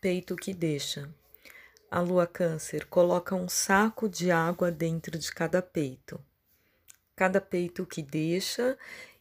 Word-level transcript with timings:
peito 0.00 0.34
que 0.34 0.54
deixa. 0.54 1.12
A 1.90 2.00
lua 2.00 2.26
Câncer 2.26 2.86
coloca 2.86 3.34
um 3.34 3.48
saco 3.48 4.08
de 4.08 4.30
água 4.30 4.70
dentro 4.70 5.18
de 5.18 5.30
cada 5.30 5.60
peito. 5.60 6.18
Cada 7.14 7.40
peito 7.40 7.84
que 7.84 8.02
deixa 8.02 8.78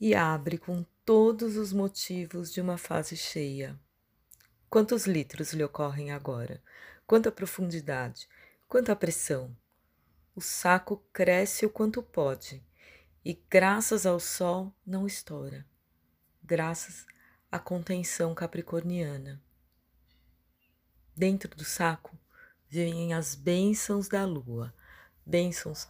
e 0.00 0.14
abre 0.14 0.58
com 0.58 0.84
todos 1.04 1.56
os 1.56 1.72
motivos 1.72 2.52
de 2.52 2.60
uma 2.60 2.78
fase 2.78 3.16
cheia. 3.16 3.76
Quantos 4.68 5.06
litros 5.06 5.52
lhe 5.52 5.64
ocorrem 5.64 6.12
agora? 6.12 6.62
Quanta 7.04 7.32
profundidade? 7.32 8.28
Quanta 8.68 8.94
pressão? 8.94 9.56
O 10.36 10.40
saco 10.40 11.02
cresce 11.12 11.66
o 11.66 11.70
quanto 11.70 12.00
pode 12.00 12.62
e, 13.24 13.34
graças 13.50 14.06
ao 14.06 14.20
sol, 14.20 14.72
não 14.86 15.06
estoura. 15.06 15.66
Graças 16.44 17.04
à 17.50 17.58
contenção 17.58 18.32
capricorniana. 18.32 19.42
Dentro 21.20 21.54
do 21.54 21.66
saco 21.66 22.18
vêm 22.66 23.12
as 23.12 23.34
bênçãos 23.34 24.08
da 24.08 24.24
lua, 24.24 24.72
bênçãos 25.26 25.86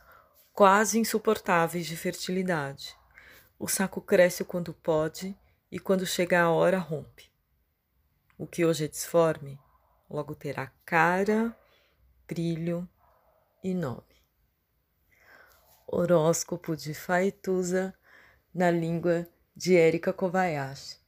quase 0.52 0.98
insuportáveis 0.98 1.86
de 1.86 1.96
fertilidade. 1.96 2.96
O 3.56 3.68
saco 3.68 4.00
cresce 4.00 4.42
o 4.42 4.44
quanto 4.44 4.74
pode 4.74 5.38
e, 5.70 5.78
quando 5.78 6.04
chega 6.04 6.42
a 6.42 6.50
hora, 6.50 6.78
rompe. 6.78 7.30
O 8.36 8.44
que 8.44 8.64
hoje 8.64 8.86
é 8.86 8.88
disforme, 8.88 9.56
logo 10.10 10.34
terá 10.34 10.72
cara, 10.84 11.56
brilho 12.26 12.88
e 13.62 13.72
nome. 13.72 14.02
Horóscopo 15.86 16.74
de 16.74 16.92
Faituza 16.92 17.94
na 18.52 18.68
língua 18.68 19.28
de 19.54 19.74
Erika 19.74 20.12
Kobayashi. 20.12 20.98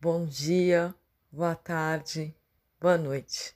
Bom 0.00 0.24
dia, 0.24 0.94
boa 1.32 1.56
tarde, 1.56 2.32
boa 2.80 2.96
noite. 2.96 3.55